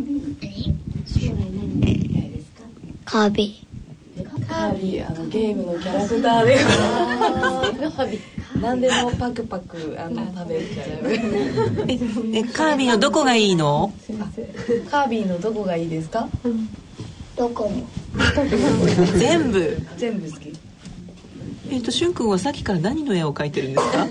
[3.03, 3.67] カービ
[4.47, 5.05] カービィ。
[5.05, 6.55] あのゲームのキャラクターで
[8.61, 11.07] 何でもパクパクあの食べちゃう。
[12.33, 13.93] えカービィのどこがいいの？
[14.89, 16.27] カービィのどこがいいですか？
[17.35, 17.85] どこも。
[19.17, 19.77] 全部？
[19.97, 20.53] 全部好き。
[21.69, 24.07] えっ、としゅんくんはさっきから何の絵を描いてるんですか？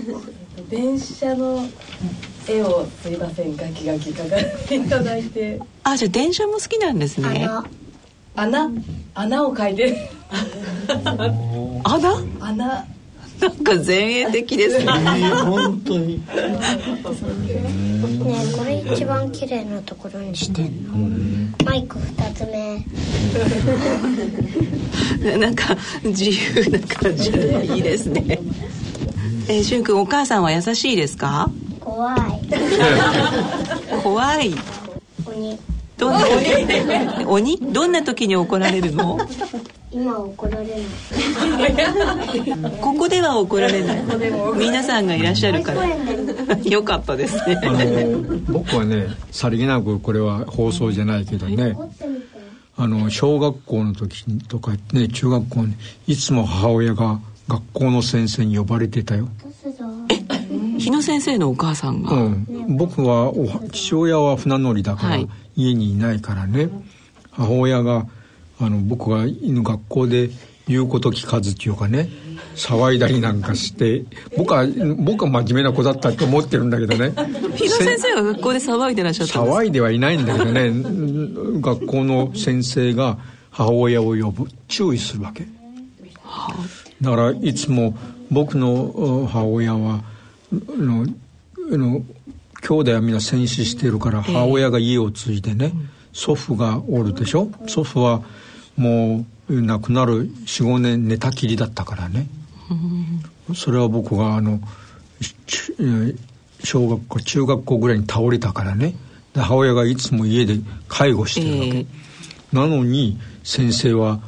[0.69, 1.65] 電車の
[2.47, 3.55] 絵をすいません。
[3.55, 5.59] ガキガキ描かせていただいて。
[5.83, 7.47] あじゃあ電車も好きなんですね。
[8.35, 8.69] 穴
[9.15, 9.97] 穴を描いてる。
[11.83, 12.23] 穴？
[12.39, 12.85] 穴
[13.41, 14.85] なんか前衛的ですね。
[15.45, 16.15] 本当に。
[16.17, 16.23] ね
[18.25, 20.63] えこれ一番綺麗なところにして。
[20.63, 21.65] んの？
[21.65, 22.83] マイク二つ目。
[25.37, 28.39] なんか自由な感じでいいですね。
[29.49, 31.49] えー、しゅんくんお母さんは優しいですか？
[31.79, 32.19] 怖い。
[34.03, 34.53] 怖い。
[35.25, 35.57] 鬼。
[35.97, 37.57] どんな時鬼？
[37.71, 39.17] どんな時に怒られるの？
[39.19, 39.21] い
[39.97, 40.79] 今怒られない。
[42.79, 44.03] ここでは怒られない。
[44.57, 45.87] 皆さんがいらっしゃるから。
[46.63, 47.57] よかったですね。
[48.47, 51.75] 僕はねさりげなくこれは放送じゃないけどね
[52.75, 55.73] あの小学校の時とかね中学校に
[56.05, 59.27] いつも母親が学校の先生に呼ばれてたよ。
[60.77, 65.27] 日野先生のお母さんが、うん、僕はお父親は船乗りだから、はい。
[65.55, 66.69] 家にいないからね。
[67.31, 68.05] 母親が
[68.59, 70.29] あの僕が犬学校で
[70.67, 72.09] 言うこと聞かずっていうかね
[72.55, 74.03] 騒いだりなんかして
[74.35, 74.65] 僕は
[74.97, 77.11] 僕は真面目な子だったと思ってるんだけどね。
[77.55, 79.59] 日野先生は学校で騒いでらっしゃったんですか？
[79.61, 80.71] 騒いではいないんだけどね。
[81.61, 83.17] 学校の先生が
[83.51, 85.45] 母親を呼ぶ注意するわけ。
[87.01, 87.95] だからいつも
[88.31, 88.73] 僕の
[89.23, 90.01] お母親は
[90.51, 91.05] あの
[91.71, 92.01] あの
[92.61, 95.73] 兄弟はみんな戦死してるから母親が家を継いでね、
[96.11, 97.51] 祖父がおるでしょ？
[97.67, 98.23] 祖父は
[98.77, 102.27] もう亡くなる45年寝たきりだったからね。
[103.55, 104.59] それは僕があの
[106.63, 108.95] 小学校中学校ぐらいに倒れたからね。
[109.33, 111.85] で母親がいつも家で介護してるわけ、
[112.51, 114.19] なのに先生は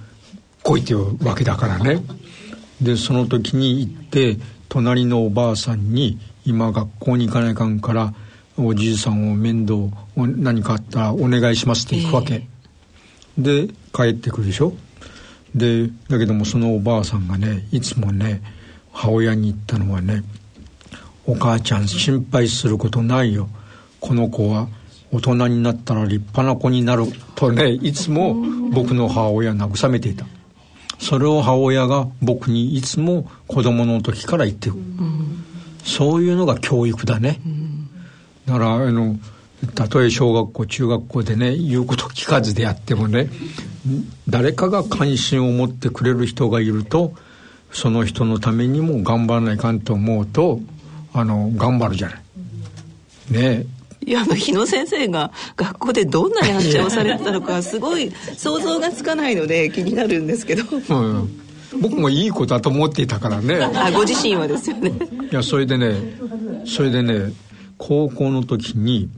[0.64, 2.04] 来いっていうわけだからね。
[2.82, 4.38] でその時に行って
[4.70, 8.14] 隣のおばあさんに今学校に行かないかんから
[8.58, 12.48] おじいさんを面倒を何かあったらお願いしますって行くわけ、
[13.40, 14.74] で帰ってくるでしょ？
[15.56, 18.42] でだけどもそのおばあさんがねいつもね
[18.92, 20.24] 母親に言ったのはね
[21.26, 23.50] 「お母ちゃん心配することないよ。
[24.00, 24.68] この子は
[25.12, 28.36] 大人になったら立派な子になる」とねいつも
[28.72, 30.26] 僕の母親を慰めていた。
[31.00, 34.76] それを母親が僕にいつも子供の時から言ってる、
[35.86, 37.40] そういうのが教育だね、
[38.46, 39.18] だからあの
[39.76, 43.30] たとえ小学校中学校でね言うこと聞かずでやってもね
[44.28, 47.14] 誰かが関心を持ってくれる人がいると
[47.72, 50.60] その人のためにも頑張らないかんと思うと
[51.14, 52.22] あの頑張るじゃない。
[53.32, 53.66] ね
[54.02, 61.30] いやあの日野先生が学校でどんなやんちゃをされてたのか すごい想像がつかないので気になるんですけどうん、
[61.82, 63.56] 僕もいい子だと思っていたからね。
[63.62, 64.92] あご自身はですよね
[65.32, 65.94] いやそれでね
[66.66, 67.34] それでね
[67.78, 69.10] 高校の時にい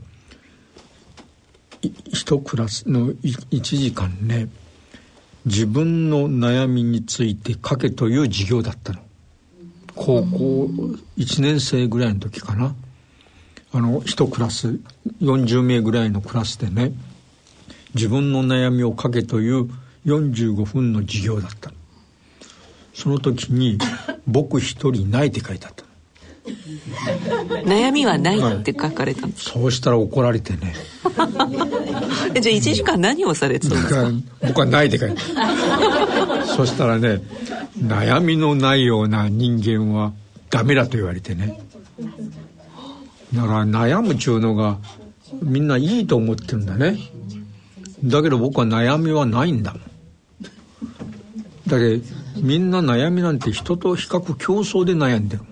[1.82, 4.48] 一クラスのい一時間ね
[5.44, 9.00] 自分の悩みについて書けという授業だったの。
[9.94, 10.70] 高校
[11.18, 12.74] 1年生ぐらいの時かな。
[13.74, 14.78] あの一クラス
[15.22, 16.92] 40名ぐらいのクラスでね
[17.94, 19.70] 自分の悩みを書けという
[20.04, 21.72] 45分の授業だった
[22.92, 23.78] その時に
[24.28, 25.84] 「僕一人ない」って書いてあった
[27.64, 30.74] 悩みはないって書かれたんです、そうしたら怒られてね。
[32.34, 34.10] えじゃあ1時間何をされてたんですか？
[34.48, 35.20] 僕はないって書いて
[36.56, 37.22] そしたらね
[37.78, 40.12] 悩みのないような人間は
[40.50, 41.60] ダメだと言われてね。
[43.34, 44.78] だから悩むっちゅうのが
[45.42, 46.98] みんないいと思ってるんだね。
[48.04, 49.82] だけど僕は悩みはないんだもん。
[51.68, 52.04] だけど
[52.38, 55.42] みんな悩みなんて人と比較競争で悩んでる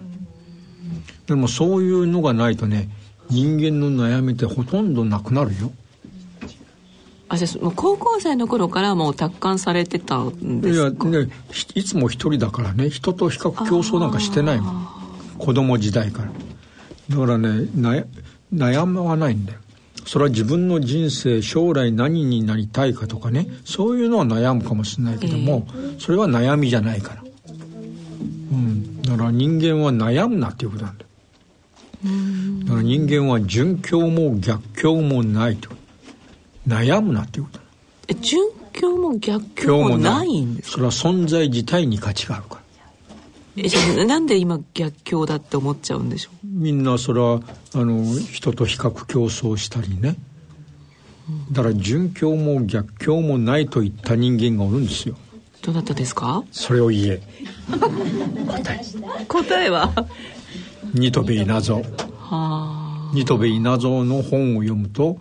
[1.31, 2.89] でもそういうのがないとね
[3.31, 5.71] 人間の悩みってほとんどなくなるよ。
[7.29, 11.05] あじゃあもう高校生の頃からもう達観されてたんいやですか？
[11.09, 12.91] ねひいつも一人だからね。
[12.91, 14.89] 人と比較競争なんかしてないもん。
[15.39, 16.33] 子供時代から。
[17.11, 18.07] だからね悩
[18.53, 19.61] 悩まはないんだよ。
[20.05, 23.47] それは自分の人生将来何になりたいかとかね。
[23.65, 25.69] そういうのは悩むかもしれないけども、
[26.01, 27.23] それは悩みじゃないから。
[28.51, 29.03] うん。
[29.03, 31.10] だから人間は悩むなっていうことなんだよ
[32.65, 35.69] だから人間は順境も逆境もないと。
[36.67, 37.61] 悩むなっていうこと。
[38.09, 42.61] え順境も逆境もないんですそれは存在自体に価値があるから。
[43.57, 47.41] えじゃあなんで今逆境だって思っちゃうんでしょみんなそれは
[47.75, 50.17] あの人と比較競争したりね。
[51.53, 55.17] だから順境も逆境もないといった人間がおるんですよ。
[55.63, 56.43] うどなたですか？
[56.51, 57.23] それを言え。
[59.29, 59.93] 答えは？
[60.95, 61.83] ニトベイナゾ。
[62.19, 65.19] はニトベイナゾの本を読むと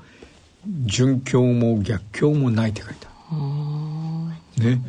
[0.85, 4.63] 順境も逆境もないって書いてある。
[4.63, 4.81] ね。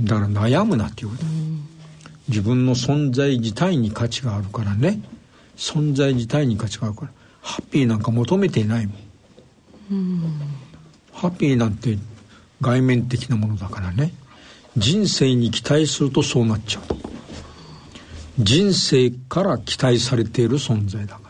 [0.00, 1.24] だから悩むなっていうこと、
[2.28, 5.00] 自分の存在自体に価値があるからね。
[5.56, 7.10] 存在自体に価値があるから。
[7.40, 8.96] ハッピーなんか求めていないもん。
[11.12, 11.96] ハッピーなんて
[12.60, 14.12] 外面的なものだからね。
[14.76, 17.05] 人生に期待するとそうなっちゃう
[18.38, 21.20] 人生から期待されている存在だか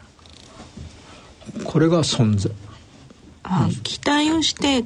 [1.55, 1.65] ら。
[1.65, 2.51] これが存在。
[3.49, 4.85] あ期待をして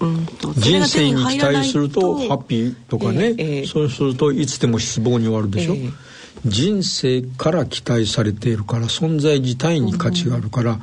[0.00, 5.92] うん人生に期待するとハッピーとかね、えーえー、そうするといつでも失望に終わるでしょ、えー、
[6.44, 10.80] 人生から期待されているから存在自体に価値があるから、うん、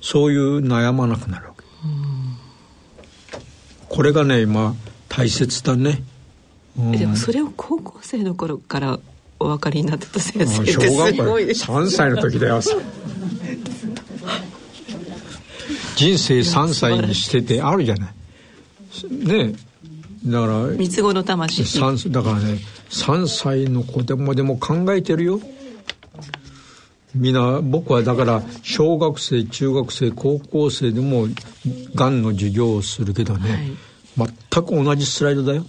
[0.00, 2.36] そういう悩まなくなるわけ、うん、
[3.88, 4.74] これがね今
[5.08, 6.02] 大切だね、
[6.78, 8.98] うん、でもそれを高校生の頃から
[9.38, 11.64] お分かりになってた先生ってすごいです。
[11.64, 12.60] 3歳の時だよ。
[15.96, 18.14] 人生3歳にしててあるじゃない。
[19.10, 19.54] ね
[20.24, 22.10] だから三つ子の魂。
[22.10, 22.58] だからね
[22.90, 25.40] 3歳の子でもでも考えてるよ。
[27.14, 31.28] みんな僕はだから小学生中学生高校生でも
[31.94, 33.76] がんの授業をするけどね、
[34.16, 35.64] はい、全く同じスライドだよ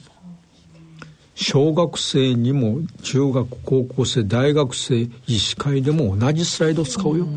[1.40, 7.28] 小学生にも中学高校生大学生医師会でも同じスライドを使うよ、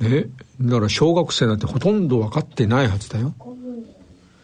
[0.00, 0.26] うね。
[0.60, 3.32] だから小学生なんてほとんど分かってないはずだよ。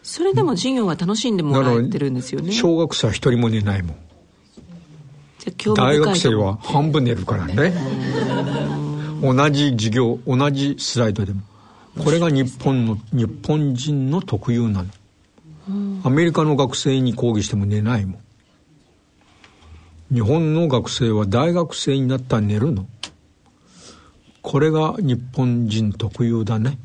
[0.03, 2.53] それでも授業は楽しんでもらえてるんですよね。
[2.53, 3.95] 小学生は一人も寝ないもん。
[5.75, 7.73] 大学生は半分寝るからね。
[9.21, 11.41] 同じ授業同じスライドでも。
[12.01, 14.89] これが日本の日本人の特有なの
[16.03, 18.21] アメリカの学生に講義しても寝ないもん。
[20.13, 22.87] 日本の学生は大学生になったら寝るの。
[24.41, 26.77] これが日本人特有だね。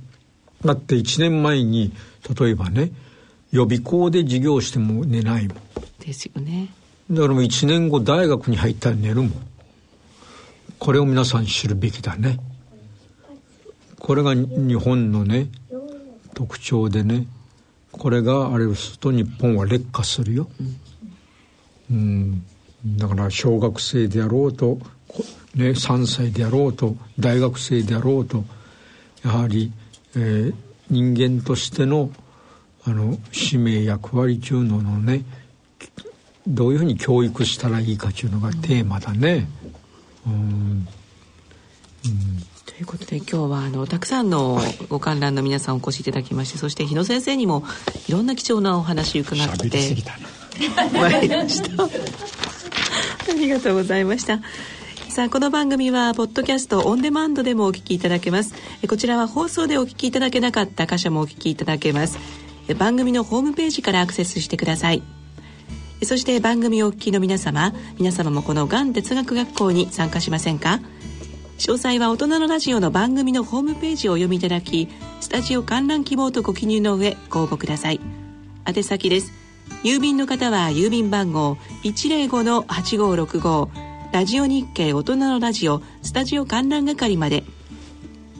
[0.64, 1.92] だって1年前に
[2.38, 2.92] 例えばね
[3.50, 5.56] 予備校で授業しても寝ないもん。
[5.98, 6.68] ですよね。
[7.10, 9.32] だからもう1年後大学に入ったら寝るもん。
[10.78, 12.38] これを皆さん知るべきだね。
[13.98, 15.48] これが日本のね
[16.34, 17.26] 特徴でね
[17.98, 20.48] これがあれをすると日本は劣化するよ、
[21.90, 22.42] うん、
[22.84, 24.78] だから小学生であろうと、
[25.54, 28.44] ね、3歳であろうと大学生であろうと
[29.24, 29.72] やはり、
[30.14, 30.54] えー、
[30.90, 32.10] 人間としての
[32.84, 35.24] あの使命役割中ののね
[36.46, 39.48] どういうふうに教育したらいいかっていうのがテーマだね。
[40.24, 40.86] うん、うん
[42.64, 47.62] ということで今日はあのたくさんのご観覧の皆さんお越しいただきましてそして日野先生にも
[48.08, 49.96] いろんな貴重なお話伺って
[50.92, 51.84] まいりました。
[53.28, 54.40] ありがとうございました。
[55.08, 58.54] さあこの番組はポッドキャストオンデマンドでもお聞きいただけます。
[58.88, 62.18] こちらは放送でお聞きいただけなかった箇所もお聞きいただけます。
[62.78, 65.02] 番組のホームページからアクセスしてください。
[66.02, 70.80] そして番組をお聞きの皆様皆様もこのがん哲学学校に参加しませんか？
[71.58, 74.88] 詳細は大人のラジオの番組のホームページをお読みいただき
[75.20, 78.00] スタジオ観覧希望とご記入の上ご応募ください。
[78.66, 79.32] 宛先です。
[79.82, 83.68] 郵便の方は郵便番号105-8565
[84.12, 87.42] ラジオ日経大人のラジオスタジオ観覧係まで。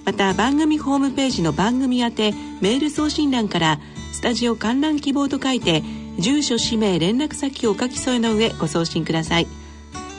[0.05, 3.81] また番組ホームページの番組宛てメール送信欄から
[4.13, 5.83] スタジオ観覧希望と書いて
[6.19, 9.47] 住所氏名連絡先をお書き添えの上ご送信ください。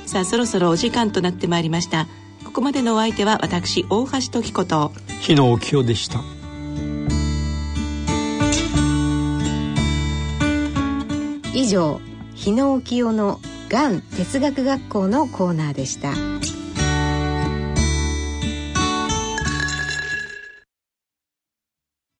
[0.08, 2.08] さあそろそろお時間となってまいりました。
[2.48, 6.24] ここまでのお相手は私大橋時子と日野清でした
[11.54, 12.00] 以上
[12.34, 16.14] 日野清のがん哲学学校のコーナーでした。